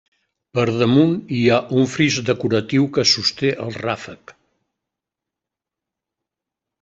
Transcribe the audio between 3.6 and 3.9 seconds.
el